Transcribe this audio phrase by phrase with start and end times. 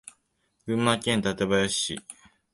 [0.65, 1.99] 群馬県館林市